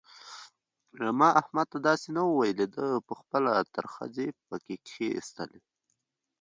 [1.19, 5.61] ما احمد ته داسې نه وو ويلي؛ ده په خپله ترخځي په کښېيستلې.